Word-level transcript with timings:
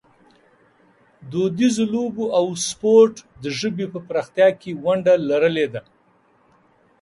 دودیزو 1.31 1.85
لوبو 1.93 2.25
او 2.37 2.45
سپورټ 2.67 3.15
د 3.43 3.45
ژبې 3.59 3.85
په 3.93 3.99
پراختیا 4.07 4.47
کې 4.61 4.71
ونډه 4.83 5.13
لرلې 5.29 5.67
ده. 5.73 5.81